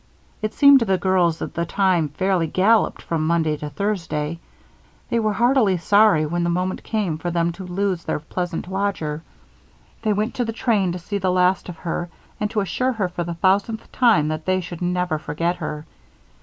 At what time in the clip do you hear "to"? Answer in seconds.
0.79-0.85, 3.57-3.69, 7.51-7.63, 10.33-10.43, 10.93-10.97, 12.49-12.61